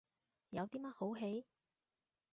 [0.49, 1.45] 有啲乜好戯？